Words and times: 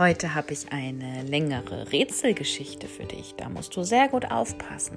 Heute 0.00 0.34
habe 0.34 0.52
ich 0.54 0.72
eine 0.72 1.22
längere 1.24 1.92
Rätselgeschichte 1.92 2.88
für 2.88 3.04
dich. 3.04 3.34
Da 3.36 3.50
musst 3.50 3.76
du 3.76 3.82
sehr 3.82 4.08
gut 4.08 4.30
aufpassen. 4.30 4.96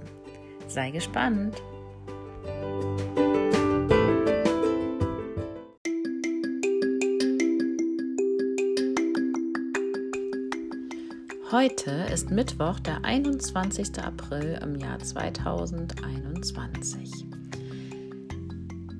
Sei 0.69 0.91
gespannt. 0.91 1.61
Heute 11.51 11.91
ist 12.13 12.31
Mittwoch, 12.31 12.79
der 12.79 13.03
21. 13.03 14.01
April 14.01 14.57
im 14.63 14.79
Jahr 14.79 14.99
2021. 14.99 17.25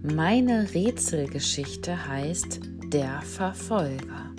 Meine 0.02 0.74
Rätselgeschichte 0.74 2.10
heißt 2.10 2.60
Der 2.92 3.22
Verfolger. 3.22 4.34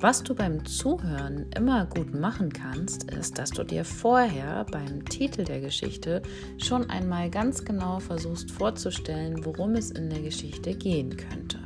Was 0.00 0.22
du 0.22 0.32
beim 0.32 0.64
Zuhören 0.64 1.50
immer 1.56 1.84
gut 1.86 2.14
machen 2.14 2.52
kannst, 2.52 3.10
ist, 3.10 3.36
dass 3.36 3.50
du 3.50 3.64
dir 3.64 3.84
vorher 3.84 4.64
beim 4.70 5.04
Titel 5.04 5.42
der 5.42 5.60
Geschichte 5.60 6.22
schon 6.56 6.88
einmal 6.88 7.28
ganz 7.30 7.64
genau 7.64 7.98
versuchst 7.98 8.52
vorzustellen, 8.52 9.44
worum 9.44 9.74
es 9.74 9.90
in 9.90 10.08
der 10.08 10.20
Geschichte 10.20 10.76
gehen 10.76 11.16
könnte. 11.16 11.58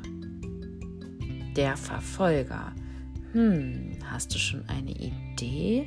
Der 1.56 1.76
Verfolger. 1.76 2.72
Hm, 3.32 3.98
hast 4.10 4.34
du 4.34 4.38
schon 4.38 4.66
eine 4.66 4.92
Idee? 4.92 5.86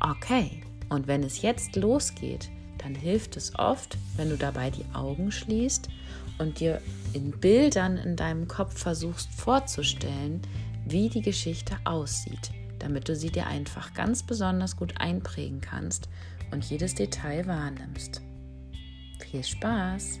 Okay, 0.00 0.62
und 0.88 1.06
wenn 1.06 1.22
es 1.22 1.42
jetzt 1.42 1.76
losgeht, 1.76 2.50
dann 2.78 2.96
hilft 2.96 3.36
es 3.36 3.56
oft, 3.56 3.96
wenn 4.16 4.30
du 4.30 4.36
dabei 4.36 4.70
die 4.70 4.84
Augen 4.94 5.30
schließt 5.30 5.88
und 6.38 6.60
dir 6.60 6.80
in 7.12 7.30
Bildern 7.32 7.96
in 7.96 8.16
deinem 8.16 8.48
Kopf 8.48 8.78
versuchst 8.78 9.28
vorzustellen, 9.32 10.42
wie 10.86 11.08
die 11.08 11.22
Geschichte 11.22 11.76
aussieht, 11.84 12.50
damit 12.78 13.08
du 13.08 13.16
sie 13.16 13.30
dir 13.30 13.46
einfach 13.46 13.94
ganz 13.94 14.22
besonders 14.22 14.76
gut 14.76 15.00
einprägen 15.00 15.60
kannst 15.60 16.08
und 16.50 16.64
jedes 16.64 16.94
Detail 16.94 17.46
wahrnimmst. 17.46 18.20
Viel 19.20 19.44
Spaß! 19.44 20.20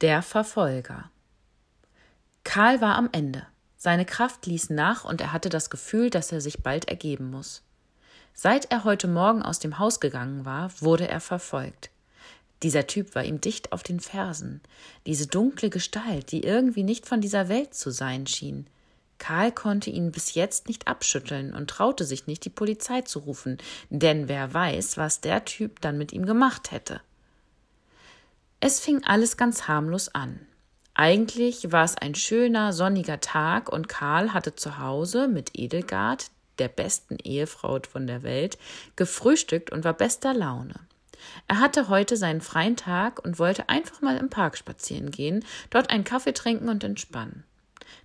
Der 0.00 0.22
Verfolger 0.22 1.10
Karl 2.44 2.80
war 2.80 2.96
am 2.96 3.10
Ende. 3.12 3.46
Seine 3.76 4.06
Kraft 4.06 4.46
ließ 4.46 4.70
nach 4.70 5.04
und 5.04 5.20
er 5.20 5.32
hatte 5.32 5.50
das 5.50 5.68
Gefühl, 5.68 6.08
dass 6.08 6.32
er 6.32 6.40
sich 6.40 6.62
bald 6.62 6.88
ergeben 6.88 7.30
muss. 7.30 7.62
Seit 8.40 8.70
er 8.70 8.84
heute 8.84 9.08
Morgen 9.08 9.42
aus 9.42 9.58
dem 9.58 9.80
Haus 9.80 9.98
gegangen 9.98 10.44
war, 10.44 10.70
wurde 10.80 11.08
er 11.08 11.18
verfolgt. 11.18 11.90
Dieser 12.62 12.86
Typ 12.86 13.16
war 13.16 13.24
ihm 13.24 13.40
dicht 13.40 13.72
auf 13.72 13.82
den 13.82 13.98
Fersen. 13.98 14.60
Diese 15.06 15.26
dunkle 15.26 15.70
Gestalt, 15.70 16.30
die 16.30 16.44
irgendwie 16.44 16.84
nicht 16.84 17.08
von 17.08 17.20
dieser 17.20 17.48
Welt 17.48 17.74
zu 17.74 17.90
sein 17.90 18.28
schien. 18.28 18.68
Karl 19.18 19.50
konnte 19.50 19.90
ihn 19.90 20.12
bis 20.12 20.34
jetzt 20.34 20.68
nicht 20.68 20.86
abschütteln 20.86 21.52
und 21.52 21.68
traute 21.68 22.04
sich 22.04 22.28
nicht, 22.28 22.44
die 22.44 22.50
Polizei 22.50 23.00
zu 23.00 23.18
rufen, 23.18 23.58
denn 23.90 24.28
wer 24.28 24.54
weiß, 24.54 24.98
was 24.98 25.20
der 25.20 25.44
Typ 25.44 25.80
dann 25.80 25.98
mit 25.98 26.12
ihm 26.12 26.24
gemacht 26.24 26.70
hätte. 26.70 27.00
Es 28.60 28.78
fing 28.78 29.02
alles 29.02 29.36
ganz 29.36 29.66
harmlos 29.66 30.14
an. 30.14 30.38
Eigentlich 30.94 31.72
war 31.72 31.82
es 31.82 31.96
ein 31.96 32.14
schöner, 32.14 32.72
sonniger 32.72 33.18
Tag 33.18 33.68
und 33.68 33.88
Karl 33.88 34.32
hatte 34.32 34.54
zu 34.54 34.78
Hause 34.78 35.26
mit 35.26 35.58
Edelgard, 35.58 36.30
der 36.58 36.68
besten 36.68 37.16
Ehefrau 37.22 37.80
von 37.88 38.06
der 38.06 38.22
Welt, 38.22 38.58
gefrühstückt 38.96 39.70
und 39.70 39.84
war 39.84 39.94
bester 39.94 40.34
Laune. 40.34 40.74
Er 41.48 41.60
hatte 41.60 41.88
heute 41.88 42.16
seinen 42.16 42.40
freien 42.40 42.76
Tag 42.76 43.24
und 43.24 43.38
wollte 43.38 43.68
einfach 43.68 44.00
mal 44.00 44.16
im 44.16 44.30
Park 44.30 44.56
spazieren 44.56 45.10
gehen, 45.10 45.44
dort 45.70 45.90
einen 45.90 46.04
Kaffee 46.04 46.32
trinken 46.32 46.68
und 46.68 46.84
entspannen. 46.84 47.44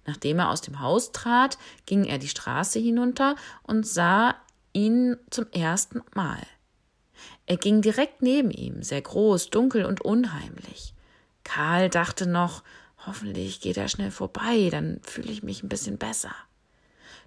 Nachdem 0.06 0.40
er 0.40 0.50
aus 0.50 0.62
dem 0.62 0.80
Haus 0.80 1.12
trat, 1.12 1.58
ging 1.86 2.06
er 2.06 2.18
die 2.18 2.28
Straße 2.28 2.80
hinunter 2.80 3.36
und 3.64 3.88
sah 3.88 4.36
ihn 4.74 5.18
zum 5.30 5.46
ersten 5.52 6.02
Mal. 6.14 6.41
Er 7.46 7.58
ging 7.58 7.81
direkt 7.81 8.22
neben 8.22 8.52
ihm, 8.52 8.84
sehr 8.84 9.02
groß, 9.02 9.50
dunkel 9.50 9.85
und 9.85 10.02
unheimlich. 10.02 10.94
Karl 11.44 11.90
dachte 11.90 12.25
noch, 12.25 12.64
hoffentlich 13.06 13.62
geht 13.62 13.78
er 13.78 13.90
schnell 13.90 14.12
vorbei, 14.12 14.70
dann 14.72 15.00
fühle 15.03 15.31
ich 15.31 15.44
mich 15.44 15.62
ein 15.62 15.70
bisschen 15.70 15.97
besser. 15.97 16.34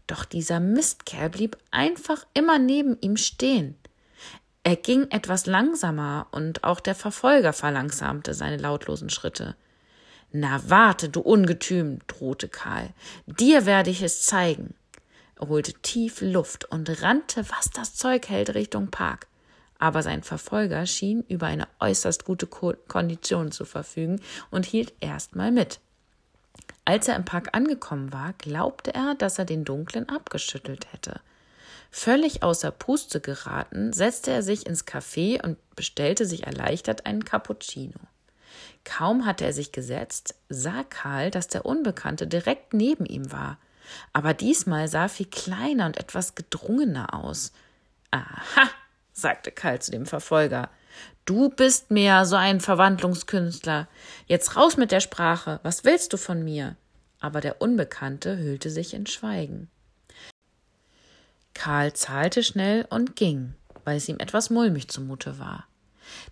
Doch 0.06 0.24
dieser 0.24 0.60
Mistkerl 0.60 1.30
blieb 1.30 1.56
einfach 1.70 2.26
immer 2.34 2.58
neben 2.58 2.96
ihm 3.00 3.16
stehen. 3.16 3.76
Er 4.62 4.76
ging 4.76 5.10
etwas 5.10 5.46
langsamer 5.46 6.26
und 6.32 6.64
auch 6.64 6.80
der 6.80 6.94
Verfolger 6.94 7.52
verlangsamte 7.52 8.34
seine 8.34 8.56
lautlosen 8.56 9.10
Schritte. 9.10 9.56
Na 10.32 10.60
warte, 10.66 11.08
du 11.08 11.20
Ungetüm, 11.20 12.00
drohte 12.08 12.48
Karl. 12.48 12.92
Dir 13.26 13.64
werde 13.64 13.90
ich 13.90 14.02
es 14.02 14.22
zeigen. 14.22 14.74
Er 15.38 15.48
holte 15.48 15.72
tief 15.72 16.20
Luft 16.20 16.64
und 16.64 17.02
rannte, 17.02 17.44
was 17.50 17.70
das 17.70 17.94
Zeug 17.94 18.28
hält, 18.28 18.54
Richtung 18.54 18.90
Park. 18.90 19.28
Aber 19.78 20.02
sein 20.02 20.22
Verfolger 20.22 20.86
schien 20.86 21.22
über 21.28 21.46
eine 21.46 21.68
äußerst 21.80 22.24
gute 22.24 22.46
Kondition 22.46 23.52
zu 23.52 23.64
verfügen 23.64 24.20
und 24.50 24.66
hielt 24.66 24.94
erstmal 25.00 25.52
mit. 25.52 25.80
Als 26.86 27.08
er 27.08 27.16
im 27.16 27.24
Park 27.24 27.48
angekommen 27.52 28.12
war, 28.12 28.32
glaubte 28.38 28.94
er, 28.94 29.16
dass 29.16 29.38
er 29.40 29.44
den 29.44 29.64
Dunklen 29.64 30.08
abgeschüttelt 30.08 30.92
hätte. 30.92 31.20
Völlig 31.90 32.44
außer 32.44 32.70
Puste 32.70 33.20
geraten, 33.20 33.92
setzte 33.92 34.30
er 34.30 34.42
sich 34.42 34.66
ins 34.66 34.86
Café 34.86 35.42
und 35.42 35.58
bestellte 35.74 36.26
sich 36.26 36.46
erleichtert 36.46 37.04
einen 37.04 37.24
Cappuccino. 37.24 37.98
Kaum 38.84 39.26
hatte 39.26 39.44
er 39.44 39.52
sich 39.52 39.72
gesetzt, 39.72 40.36
sah 40.48 40.84
Karl, 40.84 41.32
dass 41.32 41.48
der 41.48 41.66
Unbekannte 41.66 42.28
direkt 42.28 42.72
neben 42.72 43.04
ihm 43.04 43.32
war. 43.32 43.58
Aber 44.12 44.32
diesmal 44.32 44.86
sah 44.86 45.02
er 45.02 45.08
viel 45.08 45.26
kleiner 45.26 45.86
und 45.86 45.96
etwas 45.96 46.36
gedrungener 46.36 47.14
aus. 47.14 47.52
Aha, 48.12 48.70
sagte 49.12 49.50
Karl 49.50 49.80
zu 49.82 49.90
dem 49.90 50.06
Verfolger. 50.06 50.70
Du 51.24 51.48
bist 51.48 51.90
mehr 51.90 52.24
so 52.24 52.36
ein 52.36 52.60
Verwandlungskünstler. 52.60 53.88
Jetzt 54.26 54.56
raus 54.56 54.76
mit 54.76 54.92
der 54.92 55.00
Sprache. 55.00 55.58
Was 55.62 55.84
willst 55.84 56.12
du 56.12 56.16
von 56.16 56.44
mir? 56.44 56.76
Aber 57.20 57.40
der 57.40 57.60
Unbekannte 57.60 58.38
hüllte 58.38 58.70
sich 58.70 58.94
in 58.94 59.06
Schweigen. 59.06 59.68
Karl 61.54 61.94
zahlte 61.94 62.42
schnell 62.42 62.86
und 62.90 63.16
ging, 63.16 63.54
weil 63.84 63.96
es 63.96 64.08
ihm 64.08 64.18
etwas 64.20 64.50
mulmig 64.50 64.88
zumute 64.88 65.38
war. 65.38 65.66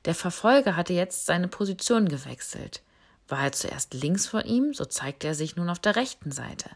Der 0.05 0.15
Verfolger 0.15 0.77
hatte 0.77 0.93
jetzt 0.93 1.27
seine 1.27 1.49
Position 1.49 2.09
gewechselt. 2.09 2.83
War 3.27 3.45
er 3.45 3.53
zuerst 3.53 3.95
links 3.95 4.27
vor 4.27 4.45
ihm, 4.45 4.75
so 4.75 4.85
zeigte 4.85 5.27
er 5.27 5.35
sich 5.35 5.57
nun 5.57 5.71
auf 5.71 5.79
der 5.79 5.97
rechten 5.97 6.31
Seite. 6.31 6.71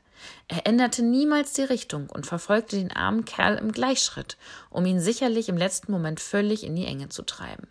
Er 0.48 0.66
änderte 0.66 1.02
niemals 1.02 1.52
die 1.52 1.62
Richtung 1.62 2.08
und 2.08 2.26
verfolgte 2.26 2.76
den 2.76 2.90
armen 2.90 3.26
Kerl 3.26 3.56
im 3.56 3.70
Gleichschritt, 3.70 4.38
um 4.70 4.86
ihn 4.86 4.98
sicherlich 4.98 5.48
im 5.48 5.58
letzten 5.58 5.92
Moment 5.92 6.20
völlig 6.20 6.64
in 6.64 6.74
die 6.74 6.86
Enge 6.86 7.10
zu 7.10 7.22
treiben. 7.22 7.68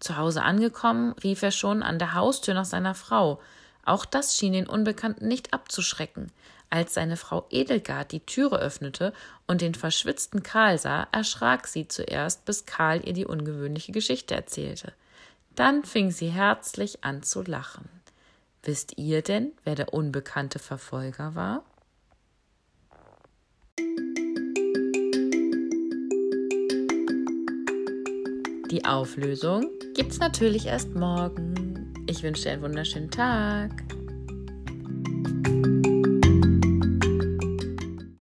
Zu 0.00 0.16
Hause 0.16 0.42
angekommen, 0.42 1.14
rief 1.22 1.42
er 1.42 1.50
schon 1.50 1.82
an 1.82 1.98
der 1.98 2.14
Haustür 2.14 2.54
nach 2.54 2.64
seiner 2.64 2.94
Frau. 2.94 3.40
Auch 3.84 4.04
das 4.04 4.36
schien 4.36 4.52
den 4.52 4.66
Unbekannten 4.66 5.28
nicht 5.28 5.52
abzuschrecken. 5.52 6.32
Als 6.70 6.94
seine 6.94 7.16
Frau 7.16 7.46
Edelgard 7.50 8.10
die 8.12 8.24
Türe 8.24 8.58
öffnete 8.58 9.12
und 9.46 9.60
den 9.60 9.74
verschwitzten 9.74 10.42
Karl 10.42 10.78
sah, 10.78 11.06
erschrak 11.12 11.68
sie 11.68 11.86
zuerst, 11.86 12.44
bis 12.46 12.66
Karl 12.66 13.06
ihr 13.06 13.12
die 13.12 13.26
ungewöhnliche 13.26 13.92
Geschichte 13.92 14.34
erzählte. 14.34 14.92
Dann 15.54 15.84
fing 15.84 16.10
sie 16.10 16.30
herzlich 16.30 17.04
an 17.04 17.22
zu 17.22 17.42
lachen. 17.42 17.88
Wisst 18.64 18.96
ihr 18.96 19.22
denn, 19.22 19.52
wer 19.62 19.74
der 19.74 19.92
unbekannte 19.92 20.58
Verfolger 20.58 21.34
war? 21.34 21.62
Die 28.74 28.84
Auflösung 28.84 29.70
gibt's 29.94 30.18
natürlich 30.18 30.66
erst 30.66 30.96
morgen. 30.96 31.94
Ich 32.08 32.24
wünsche 32.24 32.42
dir 32.42 32.50
einen 32.50 32.62
wunderschönen 32.62 33.08
Tag. 33.08 33.70